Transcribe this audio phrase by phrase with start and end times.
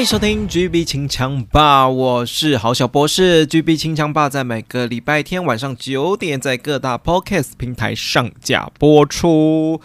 [0.00, 3.46] 欢迎收听 GB 清枪吧，我是郝小博士。
[3.46, 9.78] GB 清枪吧在每个礼拜天晚上九点在各大 Podcast 平台上架播出。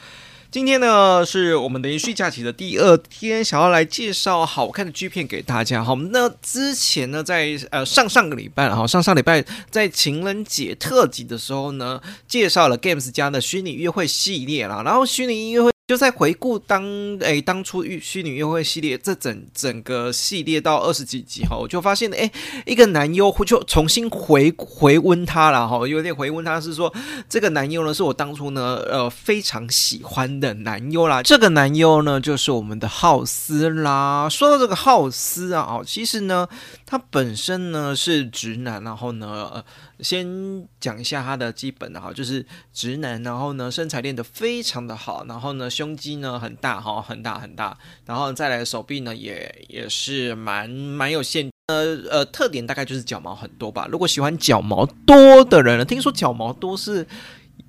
[0.49, 5.83] 今天呢是我们连续假期的第二天，想要来介绍好看的剧片给大家。
[5.83, 15.74] 好，那之前呢，在呃上上个礼拜，哈，上上礼拜在情人节特辑的时候呢，介绍了 Games 家的虚拟约会系列啦，然后虚拟约会。
[15.87, 16.83] 就在回顾当
[17.19, 22.31] 诶当初虚虚拟约会系列这整整个系列到二十几集哈，我就发现诶
[22.65, 26.91] 一个男优就重新回回温他了哈，有点回温他是说
[27.29, 34.27] 这个男优呢是我当初呢呃非常喜欢的男优啦，这个男优呢就是我们的浩斯啦。
[34.27, 36.47] 说到这个浩斯啊，哦其实呢
[36.87, 39.63] 他本身呢是直男，然后呢呃。
[39.99, 53.87] 先讲一下他的基本的哈，就是直男，然后呢身材练得非常的好，然后呢胸肌呢很大哈，很大很大，然后再来手臂呢也也是蛮蛮有限，呃呃特点大概就是脚毛很多吧。
[53.89, 57.07] 如果喜欢脚毛多的人，听说脚毛多是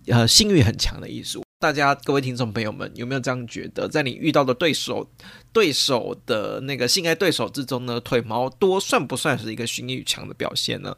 [0.09, 1.46] 呃性欲很强的艺术。
[1.59, 3.89] 大家各位听众朋友们，有没有这样觉得？
[3.89, 5.09] 在你遇到的对手、
[5.55, 10.95] 对手的那个性爱对手之中呢，腿毛多算不算是一个性欲强的表现呢？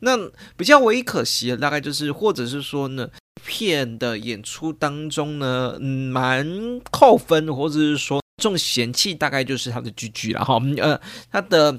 [0.00, 0.16] 那
[0.56, 3.10] 比较唯一可惜的，大概就是，或者是说呢，
[3.44, 10.58] 片的演出当中呢，蛮扣分，或者是说重嫌弃，大概就是他的 GG 了哈。
[10.78, 10.98] 呃，
[11.30, 11.78] 他的。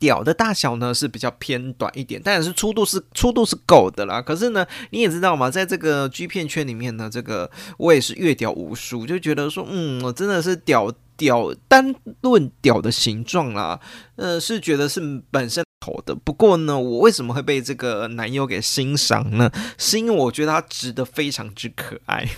[0.00, 4.20] 屌的大小呢是比较偏短一点，但是粗度是粗度是够的啦。
[4.20, 13.78] 可是呢，你也知道嘛，在这个 G 片圈里面呢，这个我也是越屌无数，就觉得说，嗯，我真的是屌屌，单论屌的形状啦，
[14.16, 16.14] 呃，是觉得是本身丑的。
[16.14, 19.52] 不过呢，我为什么会被这个男友给欣赏呢？
[19.76, 22.26] 是因为我觉得他值得非常之可爱。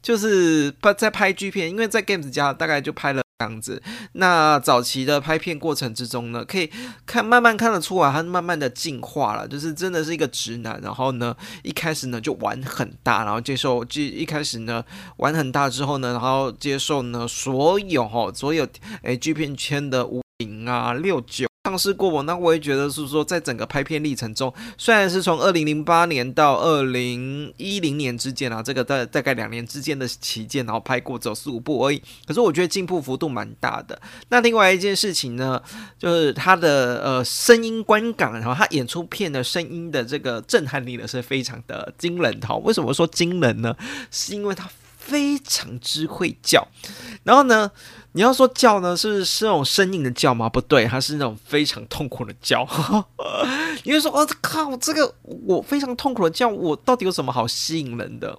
[0.00, 3.82] 就是拍在拍剧片，因为在 Games 家大概就拍了这样子。
[4.12, 6.70] 那早期的拍片过程之中呢，可以
[7.04, 10.80] 看慢慢看得出来，他慢慢的进化了，就是真的是一个直男。
[10.80, 14.84] 然后呢，一开始呢就玩很大，然后接受，就一开始呢
[15.16, 18.66] 玩很大之后呢，然后接受呢所有哈所有
[19.02, 21.48] 诶剧片圈的五零啊六九。
[21.64, 32.02] 尝试过我，那我也觉得是说，在整个拍片历程中，虽然是从二零零八年到二零一零年之间啊，这个在大概两年之间的期间，然后拍过只有四五部而已。
[32.26, 33.98] 可是我觉得进步幅度蛮大的。
[34.28, 35.58] 那另外一件事情呢，
[35.98, 42.54] 就是他的呃声音观感，然后他演出片的声音的这个震撼力呢，是非常的惊人的。
[42.56, 43.74] 为什么说惊人呢？
[44.10, 44.68] 是因为他
[45.04, 46.66] 非常之会叫，
[47.24, 47.70] 然后呢。
[48.16, 50.48] 你要说叫呢，是是那种生硬的叫吗？
[50.48, 52.64] 不对，它是那种非常痛苦的叫。
[53.82, 58.38] 你会说，我靠，这个我非常痛苦的叫，我到底有什么好吸引人的？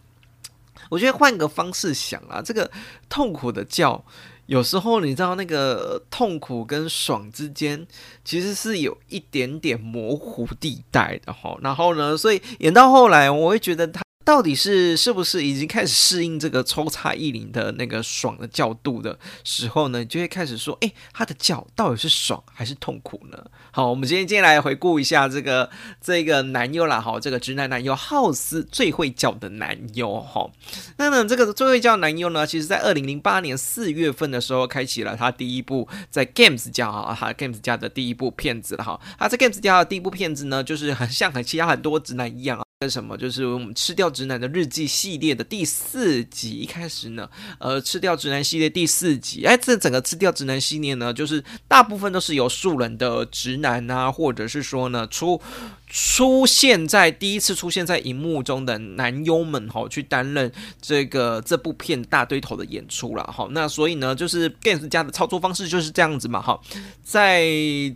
[0.88, 2.72] 我觉得换个方式想啊，这个
[3.10, 4.02] 痛苦的叫，
[4.46, 7.86] 有时候你知道那个痛苦跟爽之间，
[8.24, 11.58] 其实是有一点点模糊地带的哈。
[11.62, 14.05] 然后呢，所以演到后来，我会觉得他。
[14.26, 20.04] 到底是是不是已经开始适应这个抽插一零的那个爽的角度的时候呢？
[20.04, 23.38] 就会开始说，哎，他的叫到底是爽还是痛苦呢？
[23.72, 25.70] 好，我们今天今天来回顾一下这个
[26.02, 30.50] 这个男优啦，哈，这个直男男优浩斯最会叫的男优，哈。
[30.98, 39.00] 那呢，这个最会叫男优呢，其实在二零零八年四月份的时候，开启了他第一部在 Games 家啊，哈，Games 家的第一部片子了，哈。
[39.20, 42.65] 他在 Games 家的第一部片子呢，就是很像很其他很多直男一样。
[42.82, 43.16] 什么？
[43.18, 46.58] 就是我们吃掉直男的日记系列的第四集。
[46.58, 49.46] 一开始呢，呃，吃掉直男系列第四集。
[49.46, 55.42] 哎，这整个吃掉直男系列呢，就是大部分都是由素人的直男啊，或者是说呢，出。
[55.88, 60.52] 出现在第一次出现在荧幕中的男优们哈，去担任
[60.82, 63.48] 这个这部片大堆头的演出了哈。
[63.52, 66.60] 那所以呢，就是 Gans 家的操作方式就是这样子嘛哈，
[67.04, 67.46] 在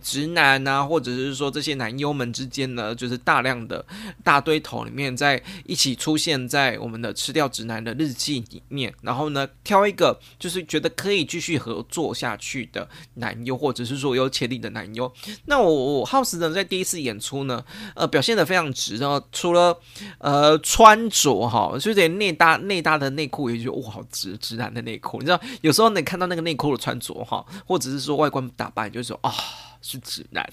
[0.02, 3.84] 直男啊，或者是说这些男优们之间呢，就是大量的
[4.22, 4.69] 大堆头。
[4.70, 15.12] 头里面，在一起出现在我们的吃掉直男的日记里面，然后呢，挑一个就是觉得可以继续合作下去的男优，或者是说有潜力的男优。
[15.46, 17.64] 那我我 House 呢，在第一次演出呢，
[17.96, 19.76] 呃，表现的非常直，然后除了
[20.18, 25.18] 呃穿着哈，就连内搭内搭的内裤也觉得哇，好直直男的内裤。
[25.18, 29.34] 你知道，有时候你看到那个内裤的穿着哈，或者是说外观打扮，就是说啊。
[29.82, 30.46] 是直男，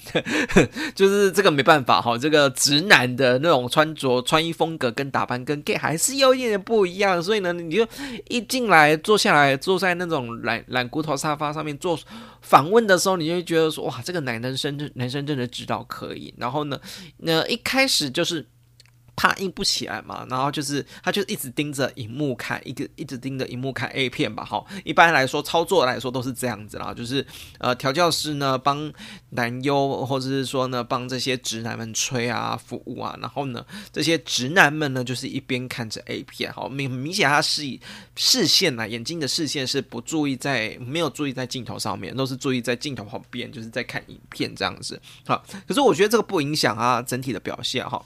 [0.94, 7.86] 就是这个没办法哈，这个直男的那种穿着、穿衣风格跟打扮跟 gay 还是有一点点不一样，所以呢，你就
[8.28, 11.98] 一进来坐下来，坐在那种懒懒骨头沙发上面做
[12.40, 16.32] 访问的时候，你就会觉得说，哇，这个男生男生真的知道可以。
[16.38, 16.80] 然后呢，
[17.18, 18.46] 那一开始就是。
[19.18, 27.26] 怕硬不起来嘛，然后就是他就一直盯着荧幕看，一个一直盯着荧幕看 A 片吧，哈，一般来说操作来说都是这样子啦，就是
[27.58, 28.92] 呃调教师呢帮
[29.30, 37.62] 男优或者是说呢帮这些直男们吹啊服务啊，然后呢这些直男们呢就是一边看着 A 片，好明明显他是
[38.14, 48.00] 视线啊眼睛的视线是不注意在没有注意在镜头上面，都是注意在镜头旁边，就是在看影片这样子，好，可是我觉得这个不影响啊整体的表现哈。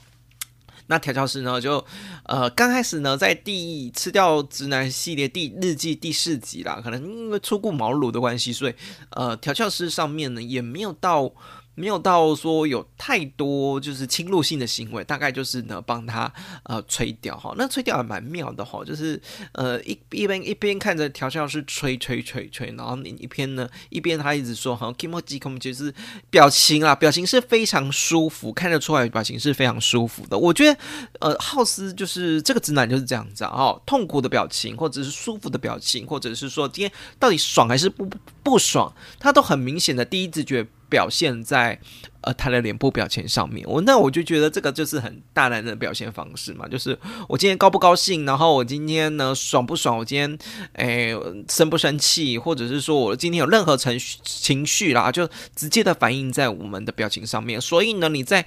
[0.87, 1.59] 那调教师呢？
[1.59, 1.83] 就
[2.25, 8.73] 呃，刚开始呢，在第吃掉直男系列第日记第四集啦，可能因为出过茅庐的关系，所以
[9.11, 11.31] 呃，调教师上面呢也没有到。
[11.75, 16.31] 没有到说有太多就是侵入性的行为，大概就是呢帮他
[16.63, 19.19] 呃吹掉哈，那吹掉还蛮妙的哈，就是
[19.53, 25.93] 呃一一边一边看着调教师吹吹吹吹，然后你一边呢一边他一直说哈 k i m o j i k o m 就是
[26.29, 30.37] 表情啊，表情是非常舒服，看得出来表情是非常舒服的。
[30.37, 30.79] 我觉得
[31.19, 38.07] 呃浩斯就是这个直男就是这样子啊，痛苦的表情或者是舒服的表情，或者是说今天到底爽还是不
[38.43, 40.67] 不爽，他都很明显的第一直觉。
[40.93, 41.79] 表现在
[42.21, 46.95] 呃他的脸部表情上面，我那我就觉得这个就是很大男人的表现方式嘛，就是
[47.27, 50.37] 我今天高不高兴，然后我今天呢爽不爽，我今天
[50.73, 51.15] 诶
[51.49, 57.59] 生不生气，或者是说我今天有任何情绪情绪啦，就直接的反映在我们的表情上面。
[57.59, 58.45] 所以呢，你在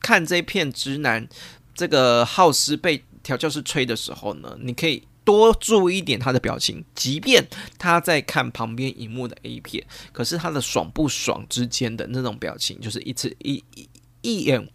[0.00, 1.28] 看这片直男
[1.76, 5.04] 这个浩斯被调教师吹的时候呢，你可以。
[5.24, 7.46] 多注意一点他的表情，即便
[7.78, 13.88] 他在看旁边荧幕的 A 片，可是他的爽不爽之间的那种表情，就是一次一一。
[14.26, 14.66] 一眼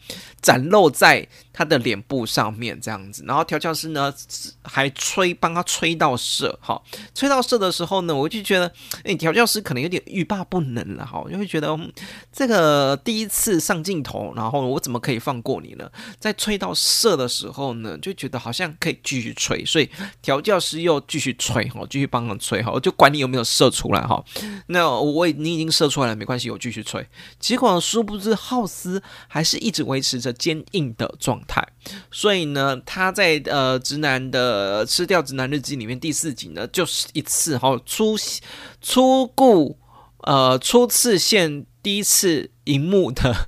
[0.43, 4.13] 展露在他的脸部上面，这样子，然后调教师呢
[4.63, 6.81] 还吹帮他吹到射，哈，
[7.13, 8.71] 吹到射的时候呢，我就觉得，
[9.03, 11.77] 哎，调教师可能有点欲罢不能了，哈，就会觉得
[12.31, 15.89] 这个第一次上镜头，然后我怎么可以放过你呢？
[16.19, 19.89] 在吹到射的时候呢，就觉得好像可以继续吹，所以
[20.21, 24.23] 调教师又继续吹，哈，继续帮他吹，哈，就管你有没有射出来，哈，
[24.67, 27.05] 那我你已经射出来了，没关系，我继续吹。
[27.39, 29.01] 结果殊不知浩斯。
[29.27, 31.67] 还是一直维持着坚硬的状态，
[32.11, 38.15] 所以呢，他在呃直男的吃掉直男日记里面第四集呢，就是一次哈初
[38.81, 39.77] 初故
[40.19, 43.47] 呃初次现第一次荧幕的。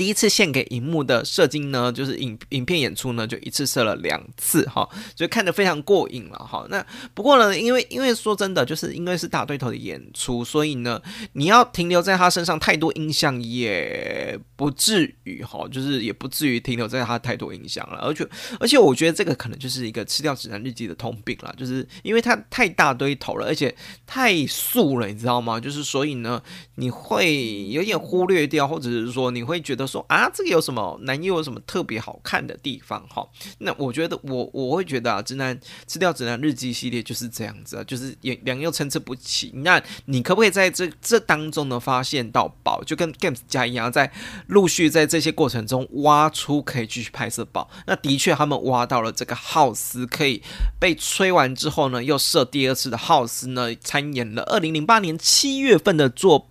[0.00, 6.66] 第一次献给荧幕的射精呢，就是影影片演出呢，就一次射了两次哈，就看得非常过瘾了哈。
[6.70, 6.82] 那
[7.12, 10.98] 不过呢，因为因为说真的，就是因为是大对头的演出，所以呢，
[11.34, 17.98] 你要停留在他身上太多印象也不至于哈，就是也不至于停留在他太多印象了。
[17.98, 18.26] 而且
[18.58, 23.76] 而且，我觉得这个可能就是一个吃掉指南日记的通病了，就是因为它太大堆头了，而且
[24.06, 25.60] 太素了，你知道吗？
[25.60, 26.42] 就是所以呢，
[26.76, 29.89] 你会有点忽略掉，或者是说你会觉得。
[29.90, 33.26] 说啊，这个有什么男优有什么特别好看的地方哈？
[33.58, 39.50] 那我觉得我我会觉得啊，直男吃掉直男日记系列就是这样子啊，就是两两又参差不齐。
[39.56, 44.12] 那你可不可以在这这当中呢发现到宝，就跟 Games 家一样，在
[44.46, 47.68] 陆续在这些过程中挖出可以继续拍摄宝？
[47.86, 50.42] 那的确他们挖到了这个浩斯，可以
[50.78, 56.49] 被吹完之后呢，又设第二次的浩斯呢，参演了二零零八年七月份的作。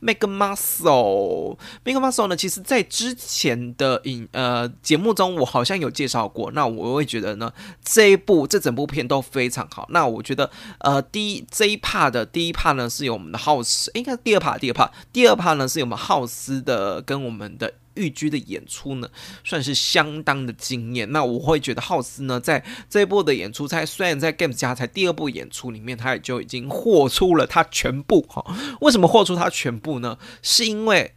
[0.00, 2.36] Make Muscle，Make Muscle 呢？
[2.36, 6.50] 其实，在之前的影呃节目中，我好像有介绍过。
[6.52, 7.52] 那我会觉得呢，
[7.84, 9.86] 这一部这整部片都非常好。
[9.90, 17.72] 那我觉得，呃，第一这一 part 的第一 part 呢，是有我们的 House，，应该是第二 part 第二 part 第二 part 呢，是有我们 House 的跟我们的。
[17.98, 19.08] 玉居的演出呢，
[19.44, 21.10] 算是相当的惊艳。
[21.12, 28.44] 那我会觉得浩斯呢，在这一部的演出，在虽然在 Games 家才第二部演出里面，他也就已经豁出了他全部哈。
[28.80, 30.16] 为什么豁出他全部呢？
[30.40, 31.12] 是因为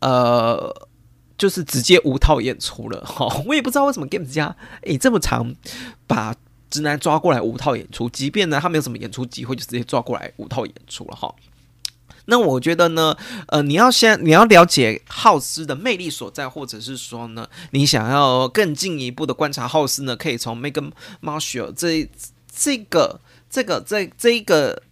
[0.00, 0.88] 呃，
[1.36, 3.26] 就是直接无套演出了哈。
[3.46, 5.54] 我也不知道为什么 Games 家诶这么长
[6.06, 6.34] 把
[6.70, 11.34] 直男抓过来无套演出，即便呢他没有什么演出机会，就直接抓过来无套演出了哈。
[12.26, 13.16] 那我觉得呢，
[13.48, 22.08] 呃，你要先你要了解浩斯的魅力所在，或者是说呢，你想要更进一步的观察浩斯呢，可以从 Megan Marshall 这
[22.54, 24.82] 这个这个这这一个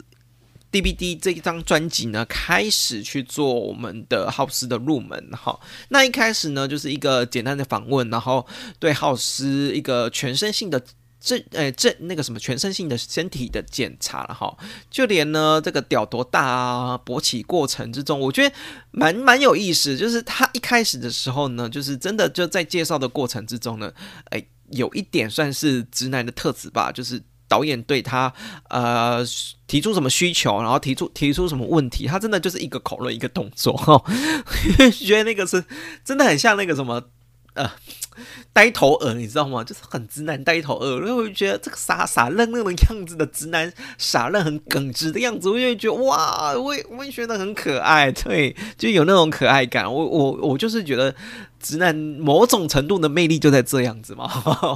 [0.72, 5.58] DVD 这一张专辑呢，开始去做我们的浩斯的入门哈。
[5.90, 8.46] 那一开始呢，就是一个简单的访问，然后
[8.78, 10.82] 对浩斯一个全身性的。
[11.20, 14.56] 这诶，这那个什么全身性的身体的检查了哈，
[14.88, 18.54] 就连呢这个屌多大啊，勃起过程之中，我觉得
[18.92, 19.96] 蛮蛮有意思。
[19.96, 23.92] 就是他一开始的时候呢，就是真的就在介绍的过程之中呢，
[24.30, 28.32] 诶，有一点算是直男的特质吧，就是导演对他
[28.68, 29.24] 呃
[29.66, 34.02] 提出什么需求，然后提出提出什么问题，他真的就是一个口论一个动作哈，
[34.92, 35.64] 觉得那个是
[36.04, 37.02] 真的很像那个什么
[37.54, 37.70] 呃。
[38.52, 39.62] 呆头鹅，你知道吗？
[39.62, 49.84] 就是很直男呆头鹅，然后我就觉得这个傻傻愣愣的样子的直男，傻愣很耿直的样子，我就会觉得哇，我也我也觉得很可爱，对，就有那种可爱感。
[49.84, 51.14] 我我我就是觉得
[51.60, 54.28] 直男某种程度的魅力就在这样子嘛。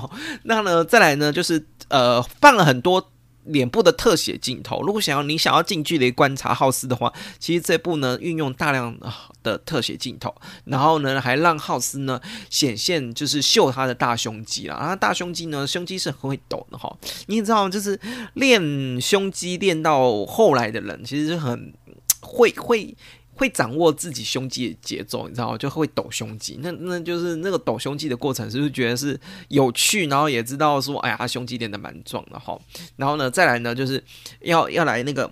[0.44, 3.10] 那呢，再来呢，就是呃，放了很多。
[3.44, 8.96] 脸部的特写镜头，如果想要你想要近距离观察浩斯的话，其实这部呢运用大量
[9.42, 10.34] 的特写镜头，
[10.64, 16.96] 然后呢还让浩斯呢显现就是秀他的大胸肌啦，啊大胸肌呢胸肌是很会抖的哈，
[17.26, 17.98] 你也知道就是
[18.34, 21.74] 练胸肌练到后来的人其实是很
[22.20, 22.96] 会会。
[23.42, 25.58] 会掌握自己胸肌的节奏，你知道吗？
[25.58, 26.60] 就会抖胸肌。
[26.62, 29.18] 那那就是那个抖胸肌的过程，是不是觉得是
[29.48, 30.06] 有趣？
[30.06, 32.56] 然后也知道说，哎呀，他胸肌练得蛮壮的哈。
[32.94, 34.00] 然后呢，再来呢，就是
[34.42, 35.28] 要要来那个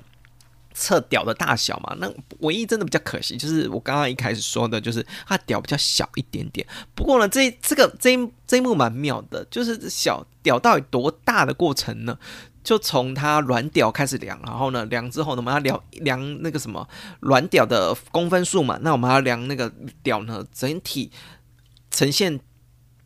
[0.74, 1.94] 测屌的大小嘛。
[2.00, 6.66] 那唯一真的比较可惜，就是我刚刚一开始说的，就是他屌比较小一点点。
[6.96, 12.18] 不过呢，这这个这一这一幕蛮妙的，就是小屌到底多大的过程呢？
[12.62, 16.86] 就从它软屌开始量，然后呢，量之后呢，我们要量量那个什么
[17.20, 18.78] 软屌的公分数嘛。
[18.82, 21.10] 那我们要量那个屌呢，整体
[21.90, 22.38] 呈现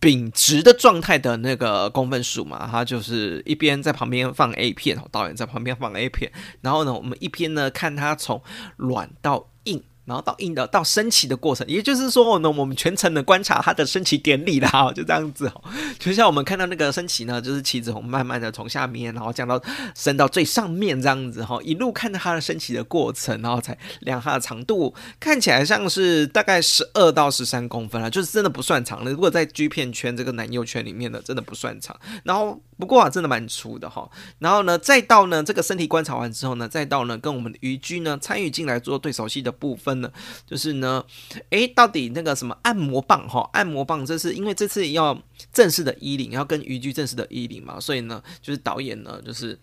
[0.00, 2.68] 秉直的状态的那个公分数嘛。
[2.70, 8.42] 它就是一边在旁边放 A 片，导演在旁边放 A 片，然后呢，我们一边呢看它从
[8.76, 9.82] 软到硬。
[10.04, 15.62] 然后到硬的到升旗的过程，也就是说呢，我们全程的观察它的升旗典礼啦， 就这样子哦。
[15.98, 19.60] 就像我们看到那个升旗呢，就是旗子从慢慢的从下面，然后降到
[19.94, 29.10] 升到最上面这样子哈，一路看到它的升旗的过程，然后才量它的长度，看起来像是大概十二到十三公分了，就是真的不算长了。
[29.10, 31.98] 如果在 G 片圈这个男优圈里面的，真的不算长。
[32.24, 34.06] 然后不过啊，真的蛮粗的哈。
[34.38, 39.93] 然后呢，再到呢这个身体观察完之后呢，再到呢跟我们的鱼居呢参与进来做对手戏的部分。
[39.96, 40.12] 呢，
[40.46, 41.04] 就是呢，
[41.50, 45.20] 诶，到底那个什么按摩棒哈，按摩棒，这是因为这次要
[45.52, 49.58] 正式的衣领，要跟渔具正式的衣领嘛，所以呢，就是导演呢，就是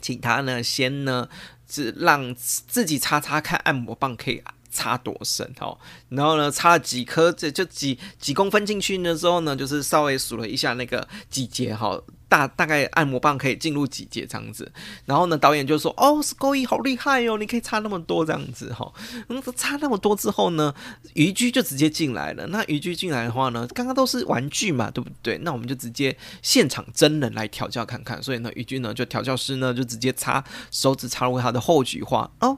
[0.00, 1.28] 请他呢先呢，
[1.68, 4.42] 是让自己擦擦看按摩棒可以。
[4.74, 5.78] 插多深哦，
[6.08, 12.00] 然后呢，插了几颗，这就几几公分进去呢之后呢，就是稍微数了一下那个几节哈，
[12.32, 14.72] 大大概按摩棒可以进入几节这样子。
[15.04, 18.90] 然后呢，导演就说：“哦，是勾一好厉害哦，你可以插那么多这样子哈。”
[19.28, 20.74] 嗯，插那么多之后呢，
[21.12, 22.46] 渔具就直接进来了。
[22.46, 25.36] 那渔具进来的话呢，刚刚都是玩具嘛，对不对？
[25.42, 28.22] 那我们就直接现场真人来调教看看。
[28.22, 32.56] 所以呢，渔具呢就调教师呢就直接插手指插入他的后菊花哦。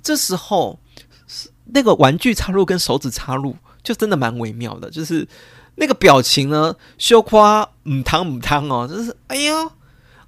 [0.00, 0.78] 这时候。
[1.74, 5.26] 那个玩具插入跟手指插入，就真的蛮微妙的，就是
[5.76, 9.72] 那个表情呢，羞夸唔汤唔汤哦，就是哎呦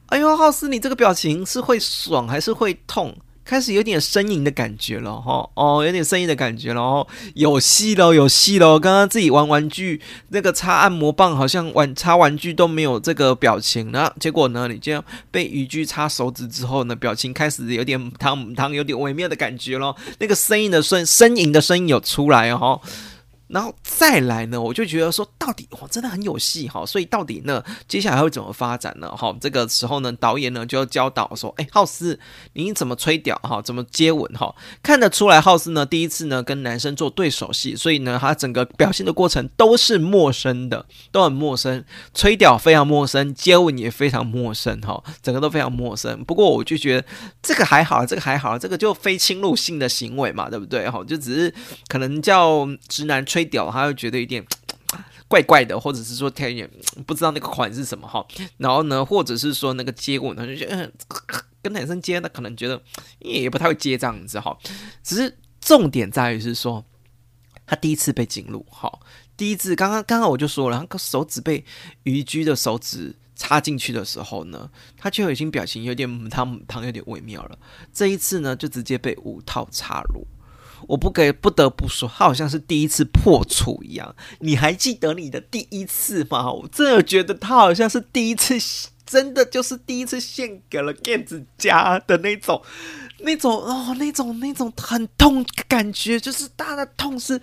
[0.07, 3.15] 哎呦，浩斯，你这个表情是会爽还是会痛？
[3.45, 8.79] 开始有点呻吟的感觉了哈，哦，有点呻吟的感觉了哦，有戏了，有戏了。
[8.79, 19.97] 刚刚自己玩玩具，那个擦按摩棒好像玩擦玩具都没有这个表情，那结果呢，你这样被渔具擦手指之后呢，表情开始有点汤汤，有点微妙的感觉咯。
[20.19, 22.79] 那个呻吟的声呻吟的声音有出来哦。
[23.49, 26.85] 然后再来呢，我就觉得说，到底哇，真的很有戏哈。
[26.85, 29.11] 所以到底呢，接下来会怎么发展呢？
[29.17, 32.21] 哈，这个时候呢，导演呢就要教导说，哎，浩斯，
[32.53, 33.63] 你怎么吹屌哈？
[33.63, 34.55] 怎么接吻哈？
[34.83, 46.23] 看得出来，浩斯呢第一次呢跟男生做对手戏，所以呢，他整个表现的过程都是陌生的，都很陌生，吹屌非常陌生，接吻也非常陌生哈，整个都非常陌生。
[46.25, 47.07] 不过我就觉得
[47.43, 50.87] 这个还好，这个还好，这个就非侵入性的行为嘛，对不对？
[50.91, 51.55] 哈，就只是
[51.89, 53.38] 可能叫直男吹。
[53.39, 54.45] 吹屌，他会觉得有点
[55.29, 56.69] 怪怪的，或者是说他有点
[57.07, 58.27] 不知道那个款是什么哈。
[58.57, 60.93] 然后呢，或者是说那个接吻，他就觉得
[61.63, 62.83] 跟男生接，他可能觉得
[63.21, 64.59] 也不太会接这样子哈。
[65.05, 66.85] 只是重点在于是说，
[67.65, 68.91] 他第一次被进入哈，
[69.37, 71.65] 第一次刚刚刚刚我就说了，他手指被
[72.03, 77.57] 渔居的手指插进去的时候呢，他就已经表情有点母汤母汤有点微妙了。
[77.93, 80.27] 这一次呢，就直接被五套插入。
[80.87, 84.15] 我不给不得不说，他好像是第一次破处一样。
[84.41, 86.51] 你还记得你的第一次吗？
[86.51, 88.55] 我真的觉得他好像是第一次，
[89.05, 92.63] 真的就是第一次献给了 g a 子家的那种、
[93.19, 97.41] 那种哦、那种、那种很痛感觉，就是他的痛是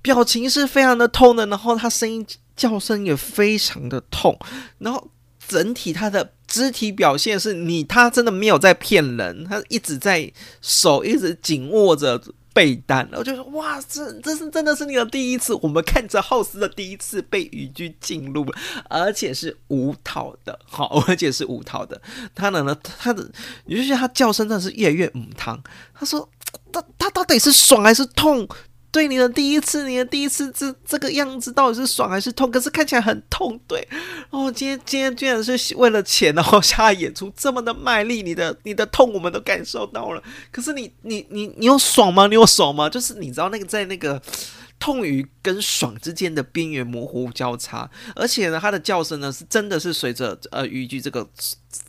[0.00, 4.38] 表情是非常的痛的，然后他声音叫声也非常的痛，
[4.78, 5.08] 然后
[5.46, 6.32] 整体他的。
[6.46, 10.30] 肢体表现是你，他真的没有在骗人，他一直在
[10.60, 12.22] 手一直紧握着
[12.54, 18.46] 被单，我就说哇，这这是真的是你的第一次，我们看着浩斯的第一次被渔具进入，
[18.88, 22.00] 而且是无套的，好， 而且是无套的，
[22.34, 23.28] 他呢呢，他的，
[23.66, 25.60] 你就觉得他叫声真的是越来越母汤，
[25.92, 26.26] 他说
[26.72, 28.48] 他他到底是爽还是痛？
[28.94, 32.48] 对你的第一次，你的第一次这这个样子到底是爽还是痛？
[32.48, 33.84] 可是看起来很痛，对。
[34.30, 40.22] 哦，今天今天居然是为了钱，然后下演出这么的卖力，你的你的痛我们都感受到了。
[40.52, 42.28] 可是你你你你有爽吗？
[42.28, 42.88] 你有爽吗？
[42.88, 44.22] 就是你知道那个在那个
[44.78, 51.28] 痛与跟爽之间的边缘模糊交叉，而且呢，它的叫声呢是真的是随着呃语句这个。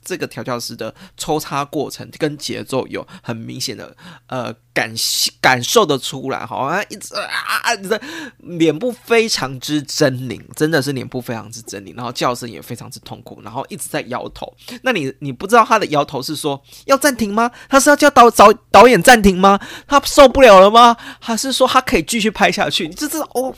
[0.04, 3.96] 这个调教师的抽插过程跟节奏有很明显的
[4.28, 4.94] 呃感
[5.42, 8.00] 感受的出来，好像一直啊，你的
[8.40, 14.52] 脸部非常之狰狞，真的是脸部非常之狰狞，然后叫声也非常之痛苦，然后一直在摇头。
[14.84, 17.52] 那你你不知道他的摇头是说要暂停吗？
[17.70, 19.60] 他是要叫导导导演暂停吗？
[19.88, 20.96] 他受不了了吗？
[21.20, 22.88] 还是说他可以继续拍下去？
[22.88, 23.56] 你就知哦。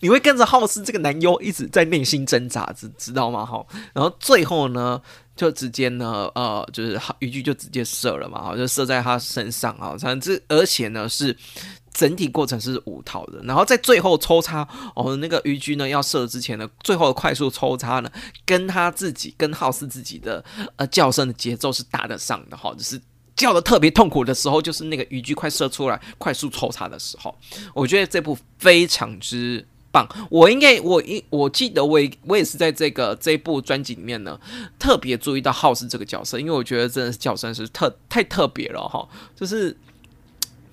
[0.00, 3.46] 你会跟着浩斯这个男优一直在内心挣扎，知知道吗？
[3.46, 3.64] 哈，
[3.94, 5.00] 然后最后呢，
[5.40, 9.96] 就直接呢，呃，就是渔具就直接射了嘛，哈，就射在他身上啊。
[9.98, 11.34] 反正而且呢是
[11.92, 18.12] 整体过程是五套的，然后在最后抽插哦，那个渔具呢要射之前呢，最后快速抽插呢，
[18.44, 20.44] 跟他自己跟浩斯自己的
[20.76, 23.00] 呃叫声的节奏是搭得上的，哈，就是。
[23.36, 27.34] 叫的特别痛苦的时候，就是那个鱼具快射出来、快速抽插的时候。
[27.72, 30.08] 我觉得这部非常之棒。
[30.30, 34.38] 我应该，我应我记得，我我也是在这个这部专辑里面呢，
[34.78, 39.76] 特别注意到浩斯这个角色，因为我觉得真的是叫声是特太特别了哈，就是。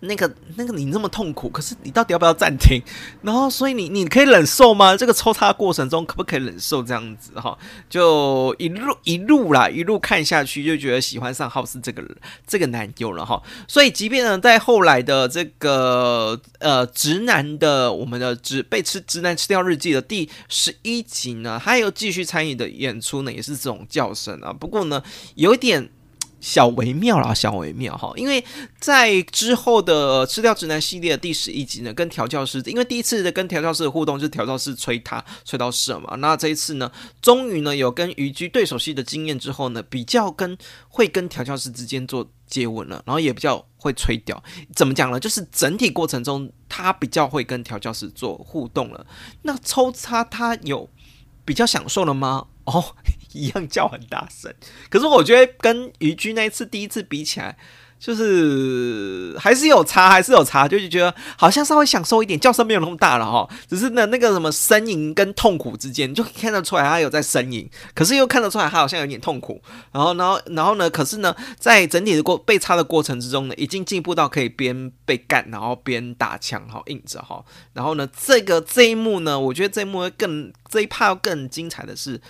[0.01, 2.82] 那个那个你那么痛苦，可是你到底要不要暂停？
[3.22, 4.96] 然后所以你你可以忍受吗？
[4.96, 7.58] 这个抽插过程中可不可以忍受这样子哈？
[7.89, 12.04] 就一路一路啦，一路看下去就觉得喜欢上浩斯这个
[12.46, 13.42] 这个男友了哈。
[13.68, 24.53] 所以即便呢，在后来的这个呃直男的我们的直被吃直男吃掉日记的第十一集呢，他又继续参与的演出呢，也是这种叫声啊。
[24.53, 25.01] 不过呢，
[25.36, 25.90] 有一点。
[26.40, 28.44] 小微妙啦，小微妙哈，因为
[28.80, 40.58] 在之后的吃掉直男系列的第十一集呢，跟调教师，因为第一次的跟调教师的互动就是调教师催他催到射嘛，那这一次呢，终于呢有跟渔居对手戏的经验之后呢，比较跟
[40.90, 44.42] 会跟调教师之间做接吻了，然后也比较会吹掉，
[44.76, 45.20] 怎么讲呢？
[45.20, 49.06] 就是整体过程中他比较会跟调教师做互动了，
[49.42, 50.88] 那抽插他有
[51.44, 52.46] 比较享受了吗？
[52.66, 52.96] 哦。
[53.33, 54.53] 一样叫很大声，
[54.90, 57.57] 可是我觉得跟渔居那一次第一次比起来。
[58.00, 63.50] 就是还是有差，还是有差，就是觉得好像稍微享受一点，叫声没有那么大了哈。
[63.68, 69.59] 只是呢，那个什么呻吟跟痛苦之间，就看得出来他有在呻吟，可是又看得出来他好像有点痛苦。
[69.92, 70.87] 然后，然后，然后呢？
[70.92, 77.44] 可是呢，在整体的过被插的过程之中呢，已经进步到可以边被干，然后边打枪，哈，硬着哈。
[77.74, 82.22] 然后呢，这个这一幕呢，我觉得这一幕会更这一趴更精彩的是，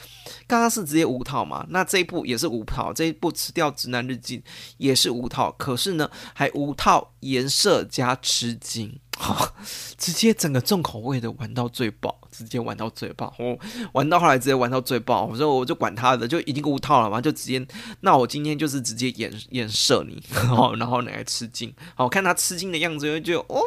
[0.46, 4.44] 刚刚是直接五套嘛，那这一部也是五套，这一部吃掉直男日记
[4.78, 5.52] 也是五套。
[5.54, 9.56] 可是呢，还五套颜色加吃惊，好，
[9.98, 13.58] 直接整个重口味的玩到最爆，直接玩到最爆，哦，
[13.94, 17.66] 玩到后来直接玩到最爆，我说我就管他的，就已经五套了嘛，就直接，
[18.02, 23.62] 那我今天就是直接演演射你， 然后，然后你来吃惊，好看他吃惊的样子，就觉得哦，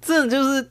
[0.00, 0.70] 这就是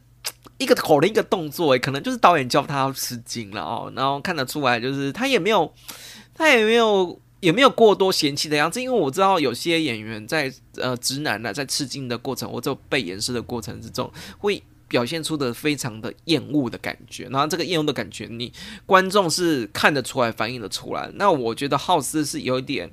[0.57, 5.73] 一个口的一个动作，诶，可能就是导演教他吃惊了哦，然后看得出来，就是他也没有，
[6.33, 7.19] 他也没有。
[7.39, 17.27] 也没有过多嫌弃的样子，因为我知道有些演员在呃直男呢，在吃惊的过程或者被掩饰的过程之中，会表现出的非常的厌恶的感觉。
[17.29, 18.51] 然后这个厌恶的感觉，你
[18.87, 21.07] 观众是看得出来、反映的出来。
[21.13, 22.89] 那我觉得浩斯是有一点，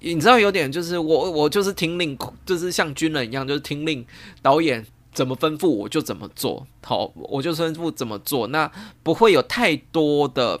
[0.00, 4.04] 你知道，有点就是我我就是听令，就是像军人一样，就是听令
[4.42, 8.70] 导演怎么吩咐我就怎么做，好，我就吩咐怎么做，那
[9.02, 10.60] 不会有太多的。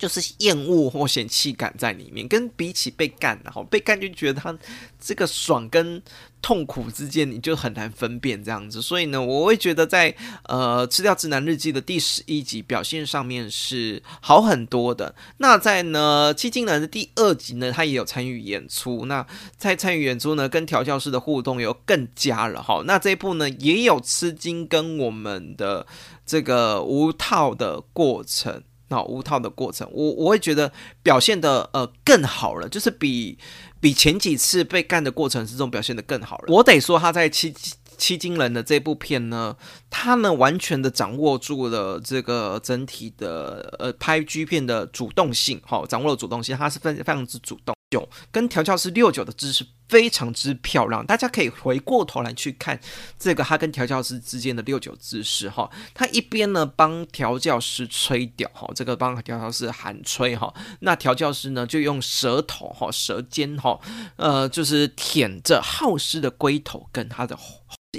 [0.00, 4.58] 就是厌恶或嫌弃感在里面，跟比起被干，然后被干就觉得他
[4.98, 6.02] 这个爽跟
[6.40, 8.80] 痛苦之间，你就很难分辨这样子。
[8.80, 15.14] 所以呢，我会觉得在呃《吃掉直男日记》的第十一集表现上面是好很多的。
[15.36, 19.04] 那在呢《七金男》的第二集呢，他也有参与演出。
[19.04, 19.26] 那
[19.58, 22.82] 在参与演出呢，跟调教师的互动有更加了哈。
[22.86, 25.86] 那这一部呢，也有吃惊跟我们的
[26.24, 28.62] 这个无套的过程。
[28.90, 30.70] 那无套的过程，我我会觉得
[31.02, 33.38] 表现的呃更好了，就是比
[33.80, 36.44] 比前几次被干的过程之中表现的更好了。
[36.48, 37.54] 我得说他在七
[37.96, 39.56] 七金人的这部片呢，
[39.88, 47.74] 他呢完全的掌握住了这个整体的呃拍 G 片的主动性，好，掌握了主动性，他是非非常之主动。
[47.90, 52.80] 九跟调教师六九的姿势非常之漂亮，大家可以回过头来去看
[53.18, 55.68] 这个他跟调教师之间的六九姿势哈。
[55.92, 63.80] 他一边呢帮调教师吹屌哈，这个帮调教师喊吹哈，那调教师呢就用舌头哈舌尖哈
[64.14, 67.36] 呃就是舔着浩师的龟头跟他的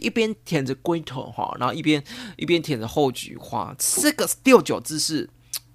[0.01, 2.01] 一边舔着龟头哈，然后一边
[2.37, 5.29] 一边舔着后菊花，这个六九姿势。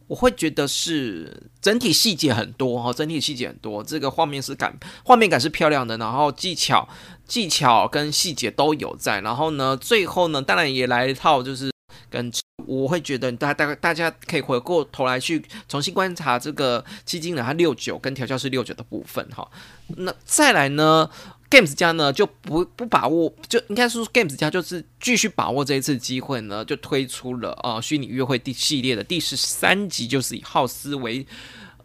[0.06, 6.88] 我会觉得是整体细节很多哈，整体细节很多，这个画面是感，画面感是漂亮的，然后技巧、
[7.26, 11.72] 技巧跟细节都有在，然后呢，最后呢，当然也来一套就是
[12.08, 12.30] 跟，
[12.66, 19.48] 我会觉得大大大家可以回过头来去重新观察这个基金人他六九跟调教师六九的部分哈，
[19.96, 21.08] 那再来呢
[21.50, 31.26] ？Games 家呢就不不把握，就应该说 Games 家就是继续把握这一次机会呢，就推出了啊虚拟约会第系列的第十三集，就是以浩斯为。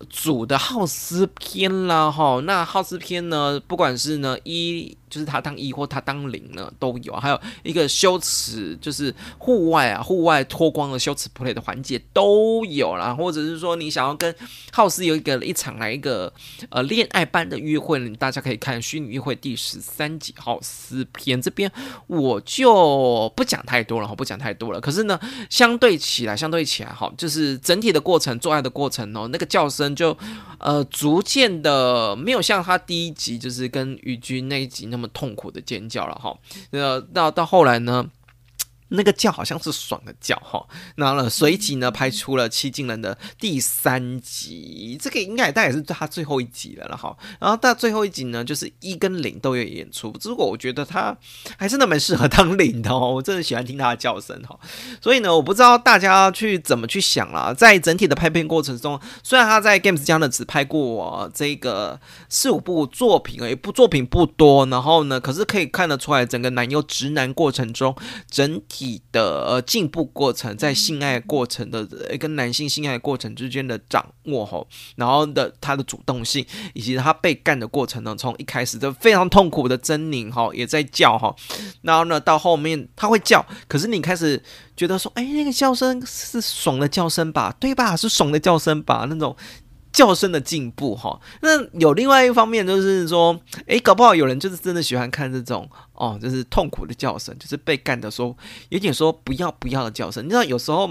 [0.10, 14.36] 主的浩斯篇啦，哈，那浩斯篇呢，不管是呢一，就是他当一或他当零呢，都有，还有一个羞耻，就是户外啊，户外脱光的羞耻 play 的环节都有啦，或者是说你想要跟
[14.71, 16.34] 浩斯有一个一场来一个
[16.69, 21.71] 呃恋爱般的约会，大家可以看虚拟约会第十三集浩斯篇这边，
[22.08, 24.82] 我就不讲太多了，哈，不讲太多了。
[24.82, 29.91] 可是呢，相对起来，相对起来，哈，就是整体的过程，做爱的过程哦，那个叫声。
[29.93, 30.17] 就
[30.58, 36.37] 呃，逐渐的没有像他第一集就是跟宇君那一集那么么痛苦的尖叫了哈。
[36.69, 38.09] 那，到到后来呢？
[38.93, 47.15] 那个叫好像是爽的叫哈，然后呢，随即呢拍出了《七进人》的第三集，这个应该大概也是他最后一集了了哈。
[47.39, 51.15] 然后到最后一集呢，就是一跟零都有演出，只不过我觉得他
[51.58, 54.60] 还真的蛮适合当零的哦，我真的喜欢听他的叫声哈。
[55.01, 67.95] 所以呢，我不知道大家去怎么去想啦，在整体的拍片过程中，虽然他在 Games 家呢只拍过这个四五部作品而，一部作品不多，然后呢，可是可以看得出来，整个男优直男过程中
[68.30, 68.81] 整体。
[69.12, 71.86] 的呃进步过程，在性爱过程的
[72.20, 81.36] 跟男性性爱过程之间的掌握吼，然后的他的主动性，以及他被干的过程呢，从一开始就非常痛苦的狰狞哈，也在叫哈，
[81.82, 84.41] 然后呢到后面他会叫，可是你开始
[84.76, 87.96] 觉得说，哎，那个叫声是爽的叫声吧，对吧？
[87.96, 89.36] 是爽的叫声吧，那种。
[90.01, 98.35] 叫声的进步哈，那有另外一方面就是说，诶，搞不好有人就是真的喜欢看这种哦，就是痛苦的叫声，就是被干的说
[98.69, 100.25] 有点说不要不要的叫声。
[100.25, 100.89] 你知道有时候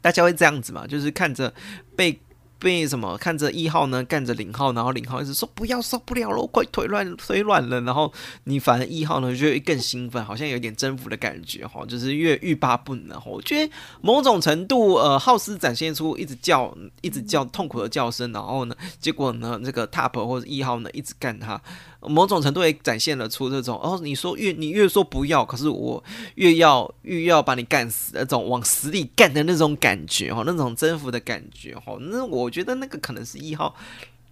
[0.00, 1.52] 大家会这样子嘛，就是看着
[1.96, 2.20] 被。
[2.62, 8.12] 被什么看着一号呢干着零号，然后零号一直说不要受不了了，快腿软腿软了，然后
[8.44, 13.24] 你反而一号呢就会更兴奋，好像有点征服的感觉哈，就是越欲罢不能哈。
[13.26, 21.60] 我觉得某种程度呃，浩斯展现出一直叫一直叫痛苦的叫声，然后呢，结果呢这个 top 或者一号呢一直干他。
[22.04, 26.02] 某种程度也展现了出这种哦，你说越你越说不要，可是我
[26.34, 33.74] 越要越要把你干死那种往死里干的那种感觉哈，那种征服的感觉哈，那我觉得那个可能是一号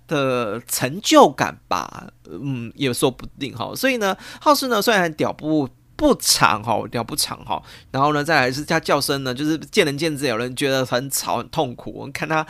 [0.06, 3.74] 的成就感吧，嗯，也说不定哈。
[3.74, 12.46] 所以呢，浩斯呢虽然屌不不长哈，屌不长哈，然后呢再来是他叫声呢，就是见仁见智，有人觉得很吵很痛苦，我们看他。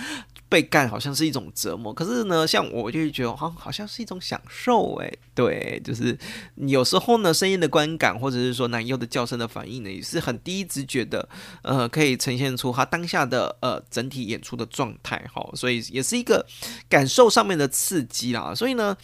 [0.51, 5.19] 被干好像是一种折磨，可是呢，像我就觉得，好像，好像是一种享受，诶。
[5.40, 6.18] 对，就是
[6.57, 11.26] 有时候呢，声音的观感，或者是说男优的叫声的反应呢，也是很第一直觉的，
[11.62, 16.44] 呃，可以呈现出他当下的呃整体演出的状态，哈，所以也是一个
[16.90, 18.55] 感受上面的刺激啦。
[18.55, 18.94] 所以呢，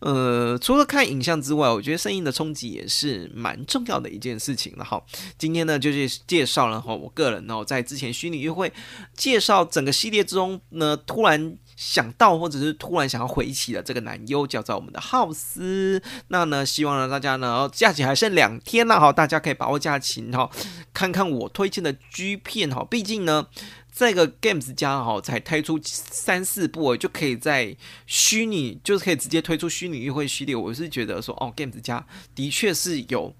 [0.00, 5.00] 呃，除了看影像之外，我觉得声音的冲击也是蛮重要的一件事情了，哈。
[5.38, 8.72] 今天呢，就是介绍了哈，我个人呢，在之前虚拟约会
[9.14, 10.98] 介绍整个系列之中呢。
[11.06, 16.02] 突然想到，或者是突然想要回忆起的这个男优，叫做我们的浩斯。
[16.28, 20.50] 那呢，希望呢大家呢，假期还剩两天了哈，大家可以把握假期哈，
[20.92, 22.86] 看看我推荐的 G 片哈。
[22.88, 23.46] 毕竟呢。
[23.96, 27.76] 这个 Games 家哈才推出三四部，就可以在
[28.08, 30.56] 虚拟，就是可以直接推出虚拟约会系列。
[30.56, 33.32] 我是觉得说，哦，Games 家的确是有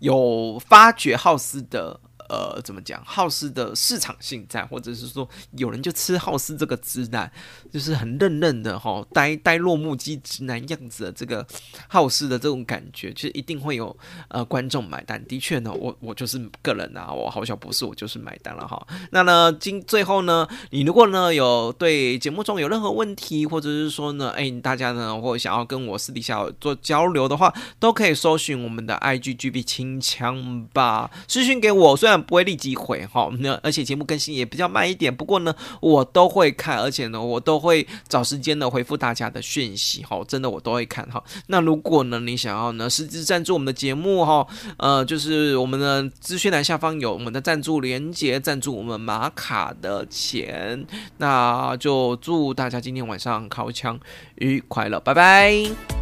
[0.00, 2.00] 有发掘浩斯的。
[2.32, 2.98] 呃，怎么讲？
[3.04, 7.30] 好事的市场性在，或者是说有人就吃好事这个直男，
[7.70, 11.46] 就是很嫩嫩的哈，呆呆若木鸡直男样子的这个
[11.88, 13.94] 好事的这种感觉，其实一定会有
[14.28, 15.22] 呃观众买单。
[15.26, 18.82] 的确呢，我我就是个人啊，我好小不是我就是买单了哈。
[19.10, 32.21] 那呢，今最后呢，你如果呢有对节目中有任何问题，或者是说呢，哎，大家呢或想要跟我私底下做交流的话，都可以搜寻我们的 IGGB 清枪吧，私讯给我，虽然。
[32.22, 41.22] 不会立即回哈，那而且节目更新也比较慢一点，不过呢，我都会看，而且呢，我都会找时间呢回复大家的讯息哈，真的我都会看哈。
[41.48, 50.86] 那如果呢，你想要呢实质赞助我们的节目哈，呃，就是我们的资讯栏下方有我们的赞助连接，赞助我们马卡的钱，
[51.18, 53.98] 那就祝大家今天晚上烤枪
[54.36, 56.01] 愉快了，拜拜。